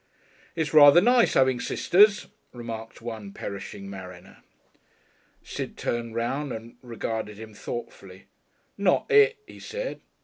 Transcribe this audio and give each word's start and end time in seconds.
"It's 0.55 0.73
rather 0.73 0.99
nice 0.99 1.35
'aving 1.35 1.59
sisters," 1.59 2.25
remarked 2.53 3.03
one 3.03 3.33
perishing 3.33 3.87
mariner. 3.87 4.41
Sid 5.43 5.77
turned 5.77 6.15
round 6.15 6.51
and 6.51 6.75
regarded 6.81 7.37
him 7.37 7.53
thoughtfully. 7.53 8.25
"Not 8.79 9.11
it!" 9.11 9.37
he 9.45 9.59
said. 9.59 10.01